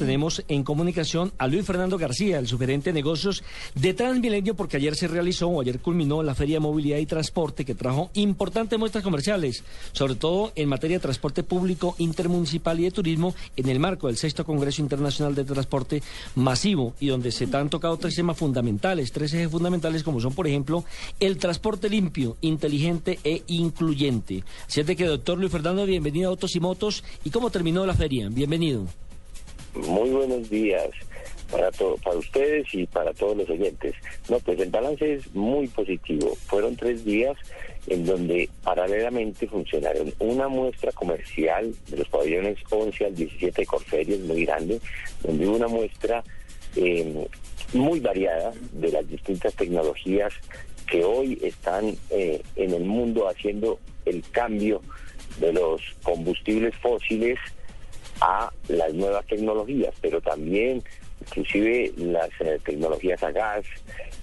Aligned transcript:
Tenemos 0.00 0.42
en 0.48 0.64
comunicación 0.64 1.30
a 1.36 1.46
Luis 1.46 1.66
Fernando 1.66 1.98
García, 1.98 2.38
el 2.38 2.46
superente 2.46 2.88
de 2.88 2.94
negocios 2.94 3.44
de 3.74 3.92
Transmilenio, 3.92 4.54
porque 4.54 4.78
ayer 4.78 4.96
se 4.96 5.08
realizó 5.08 5.48
o 5.48 5.60
ayer 5.60 5.78
culminó 5.78 6.22
la 6.22 6.34
Feria 6.34 6.56
de 6.56 6.60
Movilidad 6.60 6.96
y 6.96 7.04
Transporte 7.04 7.66
que 7.66 7.74
trajo 7.74 8.10
importantes 8.14 8.78
muestras 8.78 9.04
comerciales, 9.04 9.62
sobre 9.92 10.14
todo 10.14 10.52
en 10.56 10.70
materia 10.70 10.96
de 10.96 11.02
transporte 11.02 11.42
público, 11.42 11.96
intermunicipal 11.98 12.80
y 12.80 12.84
de 12.84 12.92
turismo, 12.92 13.34
en 13.58 13.68
el 13.68 13.78
marco 13.78 14.06
del 14.06 14.16
sexto 14.16 14.46
Congreso 14.46 14.80
Internacional 14.80 15.34
de 15.34 15.44
Transporte 15.44 16.02
Masivo 16.34 16.94
y 16.98 17.08
donde 17.08 17.30
se 17.30 17.46
han 17.54 17.68
tocado 17.68 17.98
tres 17.98 18.14
temas 18.14 18.38
fundamentales, 18.38 19.12
tres 19.12 19.34
ejes 19.34 19.50
fundamentales 19.50 20.02
como 20.02 20.18
son, 20.18 20.32
por 20.32 20.46
ejemplo, 20.46 20.82
el 21.20 21.36
transporte 21.36 21.90
limpio, 21.90 22.38
inteligente 22.40 23.18
e 23.22 23.42
incluyente. 23.48 24.44
Siente 24.66 24.96
que, 24.96 25.04
doctor 25.04 25.36
Luis 25.36 25.52
Fernando, 25.52 25.84
bienvenido 25.84 26.30
a 26.30 26.30
Autos 26.30 26.56
y 26.56 26.60
Motos. 26.60 27.04
¿Y 27.22 27.28
cómo 27.28 27.50
terminó 27.50 27.84
la 27.84 27.92
feria? 27.92 28.30
Bienvenido. 28.30 28.86
Muy 29.74 30.10
buenos 30.10 30.50
días 30.50 30.90
para, 31.50 31.70
para 31.70 32.16
ustedes 32.16 32.66
y 32.72 32.86
para 32.86 33.12
todos 33.12 33.36
los 33.36 33.50
oyentes. 33.50 33.94
No, 34.28 34.38
pues 34.40 34.58
el 34.58 34.70
balance 34.70 35.14
es 35.14 35.34
muy 35.34 35.68
positivo. 35.68 36.36
Fueron 36.46 36.76
tres 36.76 37.04
días 37.04 37.36
en 37.86 38.04
donde 38.04 38.48
paralelamente 38.62 39.46
funcionaron 39.46 40.12
una 40.18 40.48
muestra 40.48 40.92
comercial 40.92 41.74
de 41.88 41.96
los 41.98 42.08
pabellones 42.08 42.58
11 42.68 43.06
al 43.06 43.14
17 43.14 43.62
de 43.62 43.66
Corferias, 43.66 44.20
muy 44.20 44.44
grande, 44.44 44.80
donde 45.22 45.46
hubo 45.46 45.56
una 45.56 45.68
muestra 45.68 46.22
eh, 46.76 47.26
muy 47.72 48.00
variada 48.00 48.52
de 48.72 48.90
las 48.90 49.08
distintas 49.08 49.54
tecnologías 49.54 50.32
que 50.86 51.04
hoy 51.04 51.38
están 51.42 51.96
eh, 52.10 52.42
en 52.56 52.74
el 52.74 52.84
mundo 52.84 53.28
haciendo 53.28 53.78
el 54.04 54.22
cambio 54.30 54.82
de 55.38 55.52
los 55.52 55.80
combustibles 56.02 56.74
fósiles 56.76 57.38
a 58.20 58.52
las 58.68 58.94
nuevas 58.94 59.26
tecnologías, 59.26 59.94
pero 60.00 60.20
también 60.20 60.82
inclusive 61.20 61.92
las 61.96 62.30
eh, 62.40 62.58
tecnologías 62.64 63.22
a 63.22 63.30
gas 63.30 63.64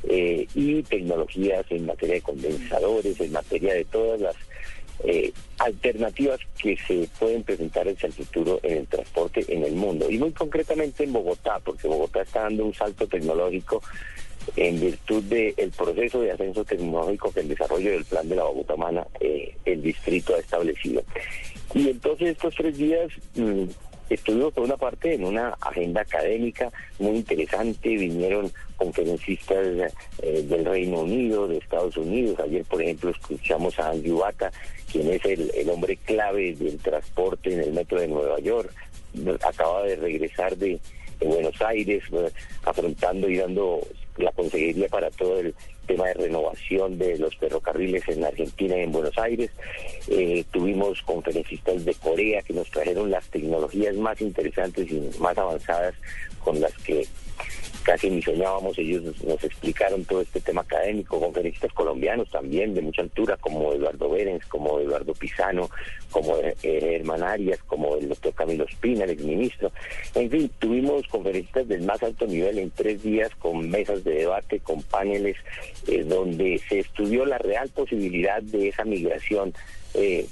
eh, 0.09 0.48
y 0.53 0.84
tecnologías 0.84 1.66
en 1.70 1.86
materia 1.86 2.16
de 2.16 2.22
condensadores, 2.22 3.20
en 3.20 3.31
materia 3.31 3.73
de 3.73 3.86
todas 3.86 4.20
las 4.20 4.36
eh, 5.03 5.31
alternativas 5.59 6.40
que 6.58 6.75
se 6.75 7.08
pueden 7.20 7.44
presentar 7.44 7.88
hacia 7.88 8.08
el 8.08 8.14
futuro 8.14 8.59
en 8.64 8.80
el 8.80 8.88
transporte 8.88 9.45
en 9.48 9.64
el 9.64 9.73
mundo. 9.73 10.09
Y 10.09 10.18
muy 10.18 10.31
concretamente 10.31 11.03
en 11.03 11.14
Bogotá, 11.14 11.59
porque 11.64 11.88
Bogotá 11.88 12.22
está 12.22 12.44
dando 12.44 12.66
un 12.66 12.73
salto 12.73 13.08
tecnológico 13.08 13.81
en 14.56 14.80
virtud 14.80 15.23
del 15.23 15.72
proceso 15.72 16.22
de 16.22 16.31
ascenso 16.31 16.64
tecnológico 16.64 17.31
que 17.31 17.42
el 17.42 17.50
desarrollo 17.50 17.92
del 17.92 18.06
plan 18.06 18.28
de 18.30 18.38
la 18.38 18.44
Bogotá 18.44 18.75
Humana 18.75 19.06
el 19.66 19.81
distrito 19.81 20.34
ha 20.34 20.40
establecido. 20.40 21.03
Y 21.73 21.90
entonces 21.90 22.30
estos 22.30 22.56
tres 22.56 22.78
días 22.78 23.12
mm, 23.36 23.66
Estuvimos 24.09 24.53
por 24.53 24.63
una 24.63 24.77
parte 24.77 25.13
en 25.13 25.25
una 25.25 25.50
agenda 25.59 26.02
académica 26.02 26.72
muy 27.00 27.17
interesante, 27.17 27.89
vinieron 27.89 28.52
conferencistas 28.77 29.94
eh, 30.22 30.44
del 30.44 30.66
Reino 30.66 31.02
Unido, 31.02 31.47
de 31.47 31.58
Estados 31.58 31.97
Unidos. 31.97 32.39
Ayer, 32.39 32.63
por 32.66 32.81
ejemplo, 32.81 33.09
escuchamos 33.09 33.78
a 33.79 33.90
Andrew 33.90 34.19
Bata, 34.19 34.51
quien 34.91 35.12
es 35.12 35.23
el, 35.25 35.51
el 35.53 35.69
hombre 35.69 35.97
clave 35.97 36.53
del 36.56 36.78
transporte 36.78 37.53
en 37.53 37.62
el 37.62 37.73
metro 37.73 38.00
de 38.00 38.07
Nueva 38.07 38.40
York. 38.40 38.73
Acaba 39.44 39.84
de 39.84 39.96
regresar 39.97 40.56
de, 40.56 40.79
de 41.19 41.25
Buenos 41.25 41.62
Aires, 41.62 42.03
eh, 42.13 42.31
afrontando 42.63 43.29
y 43.29 43.38
dando 43.38 43.81
la 44.17 44.31
consejería 44.31 44.88
para 44.88 45.12
todo 45.12 45.40
el 45.40 45.53
tema 45.88 46.06
de 46.08 46.14
renovación 46.14 46.98
de 46.98 47.18
los 47.18 47.36
ferrocarriles 47.38 48.08
en 48.09 48.24
Argentina 48.24 48.78
y 48.78 48.81
en 48.81 48.92
Buenos 48.92 49.18
Aires. 49.18 49.50
Eh, 50.08 50.44
tuvimos 50.52 51.02
conferencistas 51.02 51.84
de 51.84 51.94
Corea 51.96 52.42
que 52.44 52.53
nos 52.53 52.70
trajeron 52.70 53.09
las 53.09 53.28
tecnologías 53.30 53.96
más 53.96 54.22
interesantes 54.22 54.92
y 54.92 55.09
más 55.20 55.38
avanzadas 55.38 55.96
con 56.44 56.59
las 56.59 56.74
que 56.80 57.08
casi 57.88 58.09
ni 58.09 58.22
soñábamos, 58.22 58.78
ellos 58.78 59.02
nos, 59.24 59.42
explicaron 59.42 60.03
todo 60.03 60.20
este 60.20 60.42
tema 60.42 60.59
académico, 60.59 61.22
conferencistas 61.22 61.72
colombianos 61.72 62.30
también 62.30 62.74
de 62.74 62.81
mucha 62.81 63.02
altura, 63.02 63.38
como 63.38 63.72
Eduardo 63.72 64.09
Berens, 64.09 64.46
como 64.48 64.78
Eduardo 64.81 65.14
Pisano, 65.14 65.70
como 66.12 66.36
eh, 66.38 66.53
Herman 66.64 67.24
Arias, 67.24 67.59
como 67.66 67.96
el 67.96 68.09
doctor 68.09 68.34
Camilo 68.34 68.66
Espina, 68.66 69.06
el 69.06 69.12
exministro. 69.12 69.72
En 70.16 70.30
fin, 70.30 70.52
tuvimos 70.59 71.08
conferencistas 71.08 71.66
del 71.70 71.84
más 71.84 72.03
alto 72.03 72.28
nivel 72.28 72.59
en 72.59 72.72
tres 72.72 73.02
días 73.02 73.34
con 73.36 73.70
mesas 73.70 74.03
de 74.03 74.16
debate, 74.16 74.59
con 74.59 74.84
paneles, 74.84 75.38
eh, 75.88 76.03
donde 76.03 76.62
se 76.68 76.80
estudió 76.80 77.26
la 77.26 77.38
real 77.38 77.70
posibilidad 77.70 78.42
de 78.42 78.68
esa 78.68 78.84
migración. 78.84 79.53
Eh, 79.94 80.28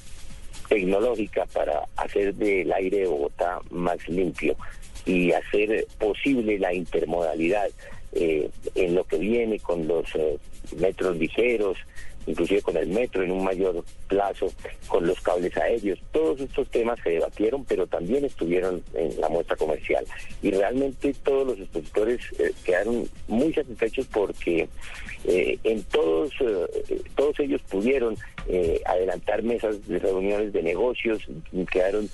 tecnológica 0.67 1.45
para 1.53 1.83
hacer 1.95 2.33
del 2.33 2.73
aire 2.73 3.01
de 3.01 3.05
Bogotá 3.05 3.59
más 3.69 4.09
limpio 4.09 4.57
y 5.05 5.31
hacer 5.31 5.85
posible 5.99 6.57
la 6.59 6.73
intermodalidad 6.73 7.69
eh, 8.17 8.49
en 8.75 8.95
lo 8.95 9.03
que 9.03 9.17
viene 9.17 9.59
con 9.59 9.87
los 9.87 10.05
eh, 10.15 10.37
metros 10.77 11.17
ligeros, 11.17 11.77
inclusive 12.25 12.61
con 12.61 12.77
el 12.77 12.87
metro 12.87 13.21
en 13.21 13.31
un 13.31 13.43
mayor 13.43 13.83
plazo, 14.07 14.51
con 14.87 15.05
los 15.05 15.19
cables 15.19 15.55
aéreos. 15.57 15.99
Todos 16.11 16.39
estos 16.39 16.67
temas 16.69 16.97
se 17.03 17.11
debatieron, 17.11 17.65
pero 17.65 17.85
también 17.85 18.25
estuvieron 18.25 18.81
en 18.93 19.19
la 19.19 19.29
muestra 19.29 19.57
comercial. 19.57 20.05
Y 20.41 20.49
realmente 20.49 21.13
todos 21.23 21.45
los 21.45 21.59
expositores 21.59 22.21
eh, 22.39 22.51
quedaron 22.63 23.07
muy 23.27 23.53
satisfechos 23.53 24.07
porque 24.07 24.69
en 25.27 25.81
todos, 25.85 26.31
todos 27.15 27.39
ellos 27.39 27.59
pudieron 27.63 28.15
adelantar 28.85 29.41
mesas 29.41 29.87
de 29.87 29.97
reuniones 29.97 30.53
de 30.53 30.61
negocios, 30.61 31.25
quedaron 31.71 32.07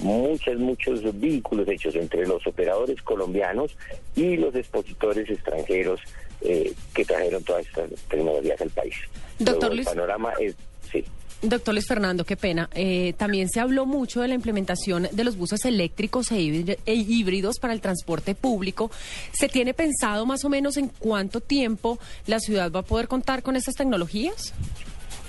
muchos, 0.00 0.58
muchos 0.58 1.20
vínculos 1.20 1.68
hechos 1.68 1.94
entre 1.94 2.26
los 2.26 2.46
operadores 2.46 3.00
colombianos 3.02 3.76
y 4.14 4.36
los 4.36 4.54
expositores 4.54 5.28
extranjeros 5.28 6.00
eh, 6.40 6.72
que 6.94 7.04
trajeron 7.04 7.42
todas 7.42 7.66
estas 7.66 7.90
tecnologías 8.08 8.60
al 8.60 8.70
país. 8.70 8.94
Doctor 9.38 9.74
Luis. 9.74 9.86
El 9.86 9.94
panorama 9.94 10.32
es, 10.40 10.54
sí. 10.90 11.04
Doctor 11.40 11.72
Luis 11.72 11.86
Fernando, 11.86 12.24
qué 12.24 12.36
pena. 12.36 12.68
Eh, 12.74 13.14
también 13.16 13.48
se 13.48 13.60
habló 13.60 13.86
mucho 13.86 14.20
de 14.20 14.26
la 14.28 14.34
implementación 14.34 15.08
de 15.12 15.22
los 15.22 15.36
buses 15.36 15.64
eléctricos 15.64 16.32
e, 16.32 16.78
e 16.84 16.94
híbridos 16.94 17.60
para 17.60 17.72
el 17.72 17.80
transporte 17.80 18.34
público. 18.34 18.90
¿Se 19.32 19.48
tiene 19.48 19.72
pensado 19.72 20.26
más 20.26 20.44
o 20.44 20.48
menos 20.48 20.76
en 20.76 20.88
cuánto 20.88 21.40
tiempo 21.40 22.00
la 22.26 22.40
ciudad 22.40 22.72
va 22.72 22.80
a 22.80 22.84
poder 22.84 23.06
contar 23.06 23.44
con 23.44 23.54
estas 23.54 23.76
tecnologías? 23.76 24.52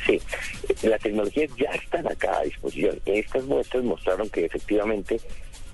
Sí, 0.09 0.87
las 0.87 0.99
tecnologías 1.01 1.51
ya 1.55 1.69
están 1.69 2.07
acá 2.07 2.39
a 2.39 2.43
disposición. 2.43 2.99
Estas 3.05 3.43
muestras 3.45 3.83
mostraron 3.83 4.27
que 4.29 4.45
efectivamente 4.45 5.19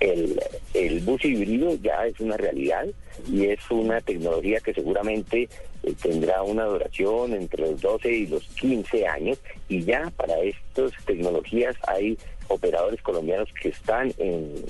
el, 0.01 0.38
el 0.73 1.00
bus 1.00 1.23
híbrido 1.23 1.75
ya 1.75 2.06
es 2.06 2.19
una 2.19 2.35
realidad 2.35 2.85
y 3.31 3.46
es 3.46 3.59
una 3.69 4.01
tecnología 4.01 4.59
que 4.59 4.73
seguramente 4.73 5.47
eh, 5.84 5.94
tendrá 6.01 6.44
una 6.44 6.66
duración 6.66 7.34
entre 7.34 7.62
los 7.62 7.79
12 7.79 8.12
y 8.12 8.28
los 8.28 8.44
15 8.59 9.07
años 9.07 9.38
y 9.69 9.84
ya 9.84 10.12
para 10.18 10.38
estas 10.41 10.91
tecnologías 11.06 11.78
hay 11.88 12.17
operadores 12.50 13.02
colombianos 13.02 13.47
que 13.62 13.69
están 13.69 14.13
en 14.17 14.66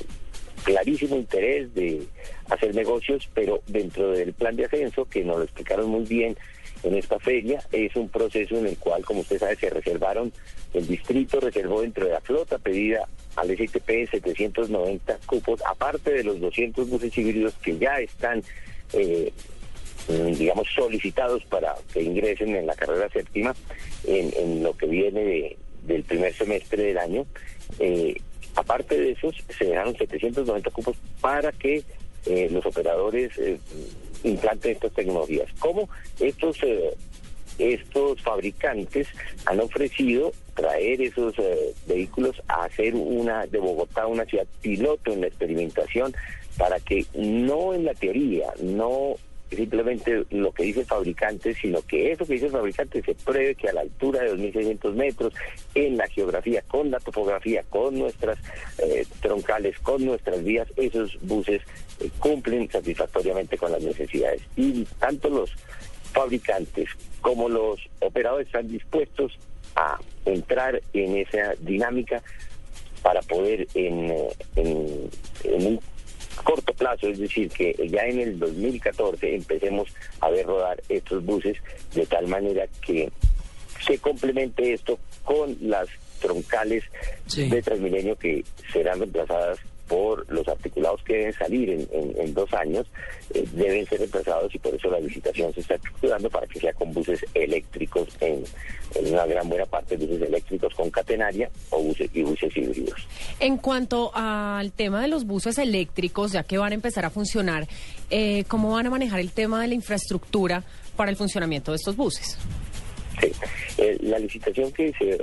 clarísimo 0.63 1.15
interés 1.15 1.73
de 1.73 2.03
hacer 2.49 2.75
negocios, 2.75 3.29
pero 3.33 3.61
dentro 3.67 4.11
del 4.11 4.33
plan 4.33 4.55
de 4.55 4.65
ascenso, 4.65 5.05
que 5.05 5.23
nos 5.23 5.37
lo 5.37 5.43
explicaron 5.43 5.89
muy 5.89 6.03
bien 6.03 6.35
en 6.85 6.95
esta 6.95 7.19
feria, 7.19 7.61
es 7.71 7.95
un 7.95 8.09
proceso 8.09 8.57
en 8.57 8.67
el 8.67 8.77
cual, 8.77 9.03
como 9.03 9.21
usted 9.21 9.39
sabe, 9.39 9.55
se 9.55 9.69
reservaron, 9.69 10.31
el 10.73 10.87
distrito 10.87 11.39
reservó 11.39 11.81
dentro 11.81 12.05
de 12.05 12.11
la 12.11 12.21
flota 12.21 12.57
pedida 12.57 13.07
al 13.35 13.49
STP 13.49 14.09
790 14.09 15.17
cupos, 15.25 15.61
aparte 15.65 16.11
de 16.11 16.23
los 16.23 16.39
200 16.39 16.89
buses 16.89 17.17
híbridos 17.17 17.53
que 17.55 17.77
ya 17.77 17.99
están, 17.99 18.43
eh, 18.93 19.31
digamos, 20.07 20.67
solicitados 20.73 21.43
para 21.45 21.75
que 21.91 22.01
ingresen 22.01 22.55
en 22.55 22.67
la 22.67 22.75
carrera 22.75 23.09
séptima 23.09 23.55
en, 24.05 24.63
lo 24.63 24.77
que 24.77 24.85
viene 24.85 25.57
del 25.83 26.03
primer 26.03 26.33
semestre 26.33 26.83
del 26.83 26.97
año. 26.97 27.25
Eh, 27.79 28.15
Aparte 28.55 28.97
de 28.97 29.11
esos, 29.11 29.35
se 29.57 29.65
dejaron 29.65 29.95
790 29.97 30.71
cupos 30.71 30.95
para 31.19 31.51
que 31.51 31.83
eh, 32.25 32.49
los 32.49 32.65
operadores 32.65 33.31
eh, 34.25 34.29
implanten 34.29 34.71
estas 34.71 34.93
tecnologías. 34.93 35.47
¿Cómo 35.59 35.89
estos, 36.19 36.61
eh, 36.63 36.95
estos 37.57 38.21
fabricantes 38.21 39.07
han 39.45 39.59
ofrecido 39.59 40.31
traer 40.55 41.01
esos 41.01 41.35
vehículos 41.85 42.41
a 42.47 42.63
hacer 42.63 42.95
una 42.95 43.45
de 43.45 43.59
Bogotá 43.59 44.07
una 44.07 44.25
ciudad 44.25 44.47
piloto 44.61 45.11
en 45.11 45.21
la 45.21 45.27
experimentación 45.27 46.13
para 46.57 46.79
que 46.79 47.05
no 47.13 47.73
en 47.73 47.85
la 47.85 47.93
teoría, 47.93 48.53
no 48.61 49.15
simplemente 49.55 50.25
lo 50.29 50.51
que 50.51 50.63
dice 50.63 50.81
el 50.81 50.85
fabricante, 50.85 51.53
sino 51.53 51.81
que 51.81 52.11
eso 52.11 52.25
que 52.25 52.33
dice 52.33 52.47
el 52.47 52.51
fabricante 52.51 53.01
se 53.01 53.15
pruebe 53.15 53.55
que 53.55 53.69
a 53.69 53.73
la 53.73 53.81
altura 53.81 54.21
de 54.21 54.33
2.600 54.33 54.93
metros, 54.93 55.33
en 55.73 55.97
la 55.97 56.07
geografía, 56.07 56.61
con 56.67 56.91
la 56.91 56.99
topografía, 56.99 57.63
con 57.69 57.97
nuestras 57.97 58.37
eh, 58.79 59.05
troncales, 59.21 59.77
con 59.79 60.05
nuestras 60.05 60.43
vías, 60.43 60.67
esos 60.77 61.17
buses 61.21 61.61
eh, 61.99 62.09
cumplen 62.19 62.69
satisfactoriamente 62.69 63.57
con 63.57 63.71
las 63.71 63.81
necesidades. 63.81 64.41
Y 64.55 64.85
tanto 64.99 65.29
los 65.29 65.51
fabricantes 66.13 66.89
como 67.21 67.49
los 67.49 67.79
operadores 67.99 68.47
están 68.47 68.67
dispuestos 68.67 69.37
a 69.75 69.99
entrar 70.25 70.81
en 70.93 71.17
esa 71.17 71.53
dinámica 71.59 72.21
para 73.01 73.21
poder 73.21 73.67
en, 73.75 74.11
eh, 74.55 75.19
un 75.43 75.79
corto 76.43 76.73
plazo, 76.73 77.07
es 77.07 77.19
decir, 77.19 77.49
que 77.49 77.75
ya 77.89 78.03
en 78.05 78.19
el 78.19 78.39
2014 78.39 79.35
empecemos 79.35 79.89
a 80.19 80.29
ver 80.29 80.45
rodar 80.45 80.81
estos 80.89 81.23
buses 81.23 81.57
de 81.93 82.05
tal 82.05 82.27
manera 82.27 82.67
que 82.85 83.09
se 83.85 83.97
complemente 83.99 84.73
esto 84.73 84.99
con 85.23 85.55
las 85.61 85.87
troncales 86.19 86.83
de 87.35 87.61
Transmilenio 87.61 88.15
que 88.17 88.43
serán 88.71 88.99
reemplazadas 88.99 89.59
por 89.87 90.29
los 90.31 90.47
articulados 90.47 91.01
que 91.03 91.13
deben 91.13 91.33
salir 91.33 91.69
en, 91.69 92.33
dos 92.33 92.51
años, 92.53 92.85
eh, 93.33 93.45
deben 93.53 93.85
ser 93.85 93.99
reemplazados 93.99 94.53
y 94.53 94.59
por 94.59 94.73
eso 94.73 94.89
la 94.89 94.99
licitación 94.99 95.53
se 95.53 95.61
está 95.61 95.75
estructurando 95.75 96.29
para 96.29 96.47
que 96.47 96.59
sea 96.59 96.73
con 96.73 96.91
buses 96.93 97.25
eléctricos 97.33 98.07
en, 98.19 98.43
una 99.11 99.25
gran 99.25 99.47
buena 99.47 99.65
parte 99.65 99.97
de 99.97 100.05
buses 100.05 100.27
eléctricos 100.27 100.73
con 100.73 100.89
catenaria 100.89 101.49
o 101.69 101.81
buses 101.81 102.09
y 102.13 102.23
buses 102.23 102.55
híbridos. 102.55 103.07
En 103.39 103.57
cuanto 103.57 104.11
al 104.13 104.71
tema 104.71 105.01
de 105.01 105.07
los 105.07 105.25
buses 105.25 105.57
eléctricos, 105.57 106.31
ya 106.31 106.43
que 106.43 106.57
van 106.57 106.71
a 106.71 106.75
empezar 106.75 107.05
a 107.05 107.09
funcionar, 107.09 107.67
eh, 108.09 108.43
¿cómo 108.47 108.71
van 108.71 108.87
a 108.87 108.89
manejar 108.89 109.19
el 109.19 109.31
tema 109.31 109.61
de 109.61 109.67
la 109.67 109.73
infraestructura 109.75 110.63
para 110.95 111.11
el 111.11 111.17
funcionamiento 111.17 111.71
de 111.71 111.77
estos 111.77 111.95
buses? 111.95 112.37
Sí, 113.21 113.31
eh, 113.77 113.97
la 114.01 114.19
licitación 114.19 114.71
que 114.71 114.91
se 114.93 115.17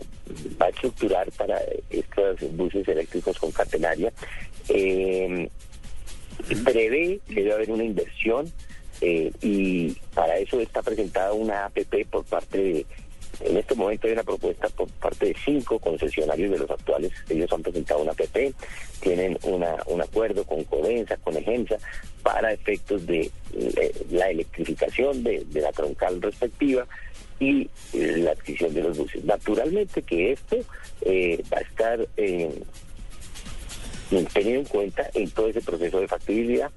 va 0.61 0.67
a 0.67 0.69
estructurar 0.71 1.31
para 1.33 1.59
estos 1.91 2.57
buses 2.57 2.87
eléctricos 2.89 3.39
con 3.39 3.51
catenaria 3.53 4.13
eh, 4.69 5.49
prevé 6.65 7.21
que 7.29 7.35
debe 7.35 7.53
haber 7.53 7.71
una 7.71 7.85
inversión 7.85 8.53
eh, 9.01 9.33
y 9.41 9.93
para 10.15 10.39
eso 10.39 10.61
está 10.61 10.83
presentada 10.83 11.33
una 11.33 11.65
APP 11.67 12.07
por 12.11 12.25
parte 12.25 12.59
de, 12.59 12.87
en 13.41 13.57
este 13.57 13.75
momento 13.75 14.07
hay 14.07 14.13
una 14.13 14.23
propuesta 14.23 14.69
por 14.69 14.89
parte 14.89 15.27
de 15.27 15.37
cinco 15.45 15.79
concesionarios 15.79 16.53
de 16.53 16.59
los 16.59 16.71
actuales, 16.71 17.13
ellos 17.29 17.53
han 17.53 17.63
presentado 17.63 18.03
una 18.03 18.13
APP, 18.13 18.55
tienen 19.01 19.39
una, 19.43 19.77
un 19.87 20.03
acuerdo 20.03 20.45
con 20.45 20.63
Codensa, 20.65 21.17
con 21.17 21.37
Egensa, 21.37 21.77
para 22.23 22.53
efectos 22.53 23.05
de 23.07 23.31
la 24.11 24.31
electrificación 24.31 25.25
de, 25.25 25.45
de 25.47 25.61
la 25.61 25.73
troncal 25.73 26.23
respectiva 26.23 26.87
y 27.43 27.69
eh, 27.93 28.19
la 28.19 28.33
adquisición 28.33 28.73
de 28.73 28.83
los 28.83 28.97
buses. 28.97 29.25
Naturalmente 29.25 30.03
que 30.03 30.33
esto 30.33 30.59
eh, 31.03 31.43
va 31.53 31.59
a 31.59 31.63
estar 31.63 32.09
eh, 32.17 32.51
tenido 34.33 34.61
en 34.61 34.67
cuenta 34.67 35.09
en 35.15 35.31
todo 35.31 35.49
ese 35.49 35.61
proceso 35.61 36.01
de 36.01 36.09
factibilidad 36.09 36.71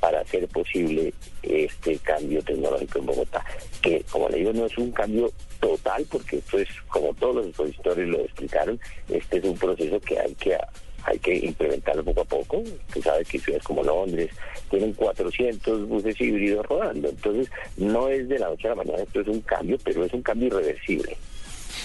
para 0.00 0.20
hacer 0.20 0.46
posible 0.48 1.12
este 1.42 1.98
cambio 1.98 2.42
tecnológico 2.42 2.98
en 3.00 3.06
Bogotá, 3.06 3.44
que 3.82 4.04
como 4.10 4.28
le 4.28 4.38
digo 4.38 4.52
no 4.52 4.66
es 4.66 4.78
un 4.78 4.92
cambio 4.92 5.30
total 5.60 6.06
porque 6.10 6.36
esto 6.36 6.58
es 6.58 6.68
como 6.88 7.12
todos 7.14 7.36
los 7.36 7.46
expositores 7.46 8.08
lo 8.08 8.20
explicaron, 8.20 8.80
este 9.08 9.38
es 9.38 9.44
un 9.44 9.58
proceso 9.58 10.00
que 10.00 10.18
hay 10.18 10.34
que 10.34 10.56
hay 11.04 11.18
que 11.18 11.36
implementarlo 11.36 12.04
poco 12.04 12.20
a 12.20 12.24
poco. 12.24 12.58
Usted 12.58 13.02
sabe 13.02 13.24
que 13.24 13.38
ciudades 13.38 13.64
como 13.64 13.82
Londres 13.82 14.30
tienen 14.68 14.92
400 14.92 15.88
buses 15.88 16.20
híbridos 16.20 16.66
rodando. 16.66 17.08
Entonces, 17.08 17.50
no 17.76 18.08
es 18.08 18.28
de 18.28 18.38
la 18.38 18.48
noche 18.48 18.66
a 18.66 18.70
la 18.70 18.76
mañana, 18.76 19.02
esto 19.02 19.20
es 19.20 19.28
un 19.28 19.40
cambio, 19.40 19.78
pero 19.82 20.04
es 20.04 20.12
un 20.12 20.22
cambio 20.22 20.48
irreversible. 20.48 21.16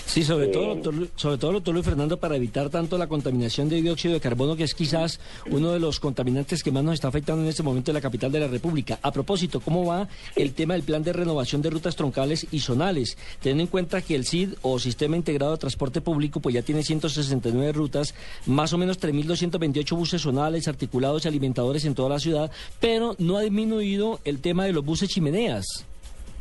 Sí, 0.05 0.23
sobre 0.23 0.47
todo, 0.47 0.79
sobre 1.15 1.37
todo, 1.37 1.53
doctor 1.53 1.73
Luis 1.73 1.85
Fernando, 1.85 2.17
para 2.17 2.35
evitar 2.35 2.69
tanto 2.69 2.97
la 2.97 3.07
contaminación 3.07 3.69
de 3.69 3.81
dióxido 3.81 4.13
de 4.13 4.19
carbono, 4.19 4.55
que 4.55 4.63
es 4.63 4.75
quizás 4.75 5.19
uno 5.49 5.71
de 5.71 5.79
los 5.79 5.99
contaminantes 5.99 6.63
que 6.63 6.71
más 6.71 6.83
nos 6.83 6.95
está 6.95 7.07
afectando 7.07 7.43
en 7.43 7.49
este 7.49 7.63
momento 7.63 7.91
en 7.91 7.95
la 7.95 8.01
capital 8.01 8.31
de 8.31 8.39
la 8.39 8.47
República. 8.47 8.99
A 9.01 9.11
propósito, 9.11 9.59
¿cómo 9.59 9.85
va 9.85 10.07
el 10.35 10.53
tema 10.53 10.75
del 10.75 10.83
plan 10.83 11.03
de 11.03 11.13
renovación 11.13 11.61
de 11.61 11.69
rutas 11.69 11.95
troncales 11.95 12.47
y 12.51 12.59
zonales? 12.59 13.17
Teniendo 13.41 13.63
en 13.63 13.67
cuenta 13.67 14.01
que 14.01 14.15
el 14.15 14.25
CID 14.25 14.53
o 14.61 14.79
Sistema 14.79 15.15
Integrado 15.15 15.53
de 15.53 15.57
Transporte 15.57 16.01
Público, 16.01 16.39
pues 16.39 16.53
ya 16.55 16.61
tiene 16.61 16.83
169 16.83 17.71
rutas, 17.71 18.13
más 18.45 18.73
o 18.73 18.77
menos 18.77 18.99
3.228 18.99 19.95
buses 19.95 20.21
zonales, 20.21 20.67
articulados 20.67 21.25
y 21.25 21.27
alimentadores 21.27 21.85
en 21.85 21.95
toda 21.95 22.09
la 22.09 22.19
ciudad, 22.19 22.51
pero 22.79 23.15
no 23.19 23.37
ha 23.37 23.41
disminuido 23.41 24.19
el 24.25 24.39
tema 24.39 24.65
de 24.65 24.73
los 24.73 24.85
buses 24.85 25.09
chimeneas, 25.09 25.65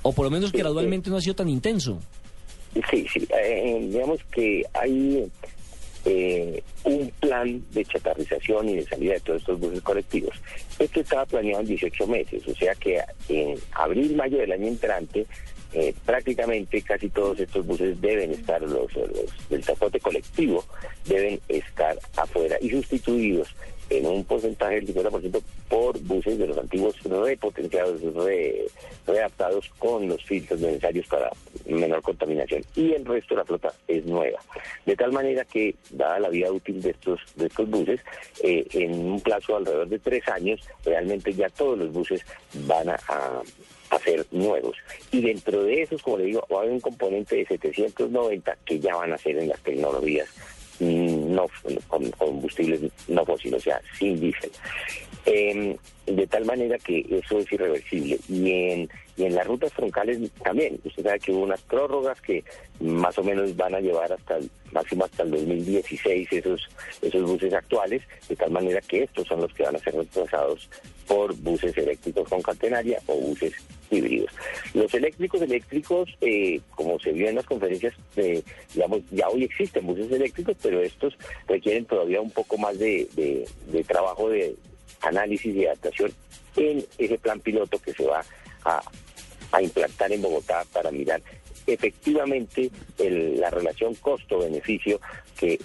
o 0.02 0.12
por 0.12 0.24
lo 0.24 0.30
menos 0.30 0.52
gradualmente 0.52 1.10
no 1.10 1.16
ha 1.16 1.20
sido 1.20 1.36
tan 1.36 1.48
intenso. 1.48 2.00
Sí, 2.90 3.06
sí, 3.12 3.28
eh, 3.38 3.78
digamos 3.82 4.20
que 4.32 4.64
hay 4.72 5.30
eh, 6.04 6.62
un 6.84 7.12
plan 7.20 7.62
de 7.70 7.84
chatarrización 7.84 8.68
y 8.70 8.76
de 8.76 8.84
salida 8.84 9.12
de 9.14 9.20
todos 9.20 9.40
estos 9.40 9.60
buses 9.60 9.82
colectivos. 9.82 10.34
Esto 10.78 11.00
estaba 11.00 11.26
planeado 11.26 11.60
en 11.60 11.68
18 11.68 12.06
meses, 12.06 12.48
o 12.48 12.54
sea 12.54 12.74
que 12.74 13.00
en 13.28 13.58
abril, 13.72 14.16
mayo 14.16 14.38
del 14.38 14.52
año 14.52 14.68
entrante, 14.68 15.26
eh, 15.74 15.94
prácticamente 16.04 16.82
casi 16.82 17.08
todos 17.08 17.38
estos 17.40 17.66
buses 17.66 18.00
deben 18.00 18.32
estar, 18.32 18.60
los, 18.62 18.92
los 18.94 19.48
del 19.48 19.62
transporte 19.62 20.00
colectivo, 20.00 20.64
deben 21.06 21.40
estar 21.48 21.98
afuera 22.16 22.56
y 22.60 22.70
sustituidos 22.70 23.54
en 23.98 24.06
un 24.06 24.24
porcentaje 24.24 24.76
del 24.76 24.94
50% 24.94 25.42
por 25.68 25.98
buses 26.00 26.38
de 26.38 26.46
los 26.46 26.56
antiguos 26.56 26.96
repotenciados, 27.02 28.00
re, 28.14 28.66
readaptados 29.06 29.68
con 29.78 30.08
los 30.08 30.22
filtros 30.24 30.60
necesarios 30.60 31.06
para 31.06 31.30
menor 31.66 32.02
contaminación. 32.02 32.62
Y 32.74 32.92
el 32.92 33.04
resto 33.04 33.34
de 33.34 33.40
la 33.40 33.44
flota 33.44 33.72
es 33.86 34.04
nueva. 34.06 34.40
De 34.86 34.96
tal 34.96 35.12
manera 35.12 35.44
que, 35.44 35.74
dada 35.90 36.20
la 36.20 36.28
vida 36.30 36.50
útil 36.50 36.80
de 36.80 36.90
estos, 36.90 37.20
de 37.36 37.46
estos 37.46 37.68
buses, 37.68 38.00
eh, 38.42 38.66
en 38.72 38.94
un 38.94 39.20
plazo 39.20 39.56
alrededor 39.56 39.88
de 39.88 39.98
tres 39.98 40.26
años, 40.28 40.60
realmente 40.84 41.32
ya 41.32 41.48
todos 41.50 41.78
los 41.78 41.92
buses 41.92 42.24
van 42.66 42.88
a, 42.88 42.98
a 43.90 43.98
ser 43.98 44.24
nuevos. 44.30 44.76
Y 45.10 45.20
dentro 45.20 45.64
de 45.64 45.82
esos, 45.82 46.02
como 46.02 46.18
le 46.18 46.24
digo, 46.24 46.46
va 46.50 46.58
a 46.58 46.60
haber 46.60 46.72
un 46.72 46.80
componente 46.80 47.36
de 47.36 47.46
790 47.46 48.56
que 48.64 48.80
ya 48.80 48.96
van 48.96 49.12
a 49.12 49.18
ser 49.18 49.36
en 49.38 49.48
las 49.48 49.60
tecnologías 49.60 50.28
no 50.80 51.46
con 51.88 52.10
combustibles 52.12 52.80
no 53.08 53.24
fósiles, 53.24 53.60
o 53.60 53.62
sea, 53.62 53.80
sin 53.98 54.18
diésel. 54.20 54.50
Em, 55.24 55.76
de 56.06 56.26
tal 56.26 56.44
manera 56.44 56.76
que 56.78 57.06
eso 57.08 57.38
es 57.38 57.52
irreversible. 57.52 58.18
Y 58.28 58.50
en, 58.50 58.90
y 59.16 59.24
en 59.24 59.34
las 59.34 59.46
rutas 59.46 59.72
troncales 59.72 60.18
también. 60.42 60.80
Usted 60.84 61.04
sabe 61.04 61.20
que 61.20 61.32
hubo 61.32 61.42
unas 61.42 61.62
prórrogas 61.62 62.20
que 62.20 62.42
más 62.80 63.16
o 63.18 63.22
menos 63.22 63.54
van 63.56 63.74
a 63.74 63.80
llevar 63.80 64.12
hasta 64.12 64.38
el 64.38 64.50
máximo 64.72 65.04
hasta 65.04 65.22
el 65.22 65.30
2016 65.30 66.32
esos, 66.32 66.68
esos 67.00 67.22
buses 67.22 67.54
actuales, 67.54 68.02
de 68.28 68.34
tal 68.34 68.50
manera 68.50 68.80
que 68.80 69.04
estos 69.04 69.28
son 69.28 69.42
los 69.42 69.52
que 69.54 69.62
van 69.62 69.76
a 69.76 69.78
ser 69.78 69.94
reemplazados 69.94 70.68
por 71.06 71.34
buses 71.36 71.76
eléctricos 71.76 72.28
con 72.28 72.42
catenaria 72.42 72.98
o 73.06 73.14
buses 73.14 73.54
híbridos. 73.92 74.30
Los 74.74 74.92
eléctricos 74.94 75.42
eléctricos, 75.42 76.08
eh, 76.20 76.60
como 76.74 76.98
se 76.98 77.12
vio 77.12 77.28
en 77.28 77.36
las 77.36 77.46
conferencias, 77.46 77.94
eh, 78.16 78.42
digamos, 78.74 79.00
ya 79.10 79.28
hoy 79.28 79.44
existen 79.44 79.86
buses 79.86 80.10
eléctricos, 80.10 80.56
pero 80.62 80.80
estos 80.80 81.14
requieren 81.46 81.84
todavía 81.84 82.20
un 82.20 82.30
poco 82.30 82.56
más 82.58 82.78
de, 82.78 83.46
trabajo 83.86 84.28
de 84.28 84.54
análisis 85.02 85.54
y 85.54 85.66
adaptación 85.66 86.12
en 86.56 86.84
ese 86.98 87.18
plan 87.18 87.40
piloto 87.40 87.78
que 87.80 87.92
se 87.92 88.04
va 88.04 88.24
a, 88.64 88.82
implantar 89.60 90.10
en 90.10 90.22
Bogotá 90.22 90.64
para 90.72 90.90
mirar 90.90 91.20
efectivamente 91.66 92.70
la 92.98 93.50
relación 93.50 93.94
costo-beneficio 93.96 94.98
que 95.38 95.58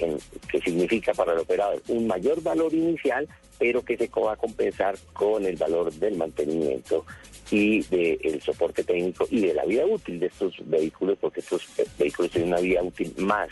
significa 0.64 1.14
para 1.14 1.34
el 1.34 1.40
operador 1.40 1.82
un 1.88 2.06
mayor 2.06 2.42
valor 2.42 2.74
inicial, 2.74 3.28
pero 3.60 3.84
que 3.84 3.98
se 3.98 4.08
va 4.08 4.34
a 4.34 4.36
compensar 4.36 4.98
con 5.14 5.46
el 5.46 5.56
valor 5.56 5.92
del 5.94 6.16
mantenimiento 6.18 7.06
y 7.52 7.82
del 7.84 8.42
soporte 8.42 8.84
técnico 8.84 9.28
y 9.30 9.42
de 9.42 9.54
la 9.54 9.66
vida 9.66 9.86
útil 9.86 10.20
de 10.20 10.28
estos 10.28 10.54
vehículos, 10.66 11.18
porque 11.20 11.40
estos 11.40 11.62
vehículos 11.98 12.32
tienen 12.32 12.50
una 12.50 12.62
vida 12.62 12.84
útil 12.84 13.14
más 13.18 13.50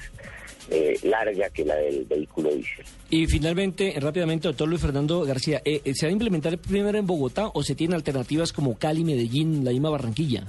eh, 0.70 0.98
larga 1.04 1.50
que 1.52 1.64
la 1.64 1.76
del 1.76 2.06
vehículo 2.06 2.50
diésel. 2.50 2.86
Y 3.10 3.28
finalmente, 3.28 3.94
rápidamente, 4.00 4.48
doctor 4.48 4.68
Luis 4.68 4.82
Fernando 4.82 5.24
García, 5.24 5.62
eh, 5.64 5.82
eh, 5.86 5.94
¿se 5.94 6.08
va 6.08 6.10
a 6.10 6.14
implementar 6.14 6.58
primero 6.58 6.98
en 6.98 7.06
Bogotá 7.06 7.50
o 7.54 7.64
se 7.64 7.76
tienen 7.76 7.96
alternativas 7.96 8.52
como 8.52 8.78
Cali, 8.78 9.04
Medellín, 9.04 9.64
la 9.64 9.72
misma 9.72 9.92
Barranquilla? 9.92 10.44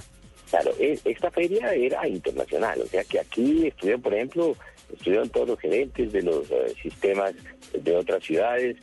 Claro, 0.49 0.71
esta 0.79 1.29
feria 1.29 1.73
era 1.73 2.07
internacional, 2.07 2.81
o 2.81 2.87
sea 2.87 3.03
que 3.03 3.19
aquí 3.19 3.67
estuvieron, 3.67 4.01
por 4.01 4.13
ejemplo, 4.13 4.55
estuvieron 4.91 5.29
todos 5.29 5.49
los 5.49 5.59
gerentes 5.59 6.11
de 6.13 6.21
los 6.21 6.45
sistemas 6.81 7.33
de 7.73 7.95
otras 7.95 8.23
ciudades, 8.23 8.77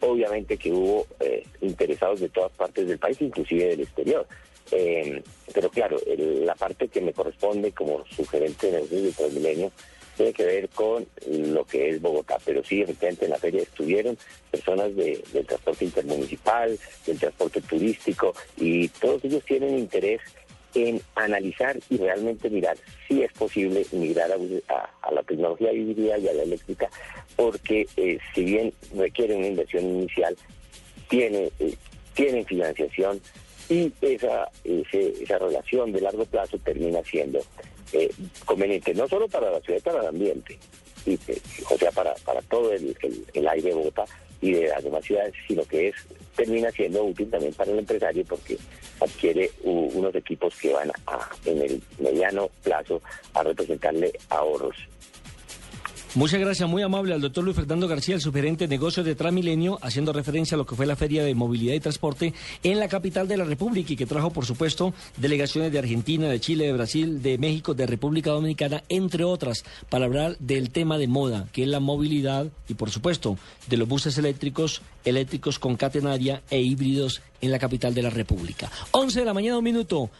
obviamente 0.00 0.56
que 0.56 0.72
hubo 0.72 1.06
interesados 1.60 2.20
de 2.20 2.28
todas 2.28 2.52
partes 2.52 2.86
del 2.88 2.98
país, 2.98 3.20
inclusive 3.20 3.66
del 3.66 3.80
exterior. 3.80 4.26
pero 5.52 5.70
claro, 5.70 5.98
la 6.06 6.54
parte 6.54 6.88
que 6.88 7.00
me 7.00 7.12
corresponde 7.12 7.72
como 7.72 8.04
sugerente 8.06 8.66
de 8.66 8.72
negocios 8.74 9.02
de 9.02 9.12
Transmilenio 9.12 9.72
tiene 10.20 10.32
que 10.34 10.44
ver 10.44 10.68
con 10.68 11.06
lo 11.26 11.64
que 11.64 11.88
es 11.88 12.02
Bogotá, 12.02 12.36
pero 12.44 12.62
sí, 12.62 12.82
efectivamente 12.82 13.24
en 13.24 13.30
la 13.30 13.38
feria 13.38 13.62
estuvieron 13.62 14.18
personas 14.50 14.94
del 14.94 15.46
transporte 15.46 15.86
intermunicipal, 15.86 16.78
del 17.06 17.18
transporte 17.18 17.62
turístico, 17.62 18.34
y 18.58 18.88
todos 18.88 19.24
ellos 19.24 19.42
tienen 19.46 19.78
interés 19.78 20.20
en 20.74 21.00
analizar 21.14 21.78
y 21.88 21.96
realmente 21.96 22.50
mirar 22.50 22.76
si 23.08 23.22
es 23.22 23.32
posible 23.32 23.86
migrar 23.92 24.30
a, 24.68 24.99
la 25.12 25.22
tecnología 25.22 25.72
híbrida 25.72 26.18
y 26.18 26.28
a 26.28 26.32
la 26.32 26.42
eléctrica, 26.42 26.88
porque 27.36 27.86
eh, 27.96 28.18
si 28.34 28.44
bien 28.44 28.72
requiere 28.94 29.36
una 29.36 29.46
inversión 29.46 29.84
inicial, 29.84 30.36
tiene, 31.08 31.50
eh, 31.58 31.74
tienen 32.14 32.44
financiación 32.46 33.20
y 33.68 33.92
esa, 34.00 34.48
esa 34.64 35.38
relación 35.38 35.92
de 35.92 36.00
largo 36.00 36.24
plazo 36.24 36.58
termina 36.58 37.02
siendo 37.04 37.40
eh, 37.92 38.10
conveniente, 38.44 38.94
no 38.94 39.08
solo 39.08 39.28
para 39.28 39.50
la 39.50 39.60
ciudad, 39.60 39.80
para 39.82 40.00
el 40.00 40.06
ambiente, 40.08 40.58
y, 41.06 41.18
o 41.70 41.78
sea, 41.78 41.90
para, 41.92 42.14
para 42.24 42.42
todo 42.42 42.72
el, 42.72 42.96
el 43.32 43.48
aire 43.48 43.68
de 43.68 43.74
Bogotá 43.74 44.04
y 44.40 44.52
de 44.52 44.68
las 44.68 44.82
demás 44.82 45.04
ciudades, 45.04 45.34
sino 45.46 45.64
que 45.64 45.88
es 45.88 45.94
termina 46.36 46.70
siendo 46.70 47.04
útil 47.04 47.28
también 47.30 47.52
para 47.52 47.70
el 47.70 47.80
empresario 47.80 48.24
porque 48.24 48.56
adquiere 49.00 49.50
unos 49.62 50.14
equipos 50.14 50.54
que 50.56 50.72
van 50.72 50.90
a, 51.06 51.28
en 51.44 51.62
el 51.62 51.82
mediano 51.98 52.48
plazo 52.62 53.00
a 53.34 53.42
representarle 53.42 54.12
ahorros 54.28 54.76
Muchas 56.16 56.40
gracias, 56.40 56.68
muy 56.68 56.82
amable 56.82 57.14
al 57.14 57.20
doctor 57.20 57.44
Luis 57.44 57.54
Fernando 57.54 57.86
García, 57.86 58.16
el 58.16 58.20
sugerente 58.20 58.66
de 58.66 58.74
negocios 58.74 59.06
de 59.06 59.14
Transmilenio, 59.14 59.78
haciendo 59.80 60.12
referencia 60.12 60.56
a 60.56 60.58
lo 60.58 60.66
que 60.66 60.74
fue 60.74 60.84
la 60.84 60.96
Feria 60.96 61.22
de 61.22 61.36
Movilidad 61.36 61.74
y 61.74 61.78
Transporte 61.78 62.34
en 62.64 62.80
la 62.80 62.88
capital 62.88 63.28
de 63.28 63.36
la 63.36 63.44
República 63.44 63.92
y 63.92 63.96
que 63.96 64.06
trajo, 64.06 64.30
por 64.32 64.44
supuesto, 64.44 64.92
delegaciones 65.18 65.70
de 65.70 65.78
Argentina, 65.78 66.28
de 66.28 66.40
Chile, 66.40 66.66
de 66.66 66.72
Brasil, 66.72 67.22
de 67.22 67.38
México, 67.38 67.74
de 67.74 67.86
República 67.86 68.32
Dominicana, 68.32 68.82
entre 68.88 69.22
otras, 69.22 69.62
para 69.88 70.06
hablar 70.06 70.36
del 70.40 70.70
tema 70.70 70.98
de 70.98 71.06
moda, 71.06 71.46
que 71.52 71.62
es 71.62 71.68
la 71.68 71.78
movilidad 71.78 72.48
y, 72.68 72.74
por 72.74 72.90
supuesto, 72.90 73.38
de 73.68 73.76
los 73.76 73.86
buses 73.86 74.18
eléctricos, 74.18 74.82
eléctricos 75.04 75.60
con 75.60 75.76
catenaria 75.76 76.42
e 76.50 76.60
híbridos 76.60 77.22
en 77.40 77.52
la 77.52 77.60
capital 77.60 77.94
de 77.94 78.02
la 78.02 78.10
República. 78.10 78.68
11 78.90 79.20
de 79.20 79.26
la 79.26 79.34
mañana, 79.34 79.58
un 79.58 79.64
minuto. 79.64 80.10